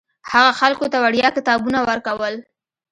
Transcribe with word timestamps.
هغه 0.31 0.51
خلکو 0.59 0.85
ته 0.91 0.97
وړیا 1.03 1.27
کتابونه 1.37 1.79
ورکول. 1.89 2.35